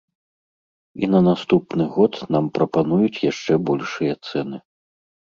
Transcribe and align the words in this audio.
І 1.07 1.09
на 1.15 1.19
наступны 1.27 1.83
год 1.97 2.13
нам 2.35 2.45
прапануюць 2.55 3.21
яшчэ 3.31 3.53
большыя 3.69 4.13
цэны. 4.31 4.57